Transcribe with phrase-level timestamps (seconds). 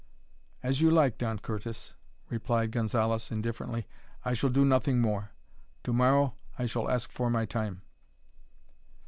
[0.63, 1.93] "As you like, Don Curtis,"
[2.27, 3.85] replied Gonzalez, indifferently.
[4.25, 5.29] "I shall do nothing more.
[5.83, 7.83] To morrow I shall ask for my time."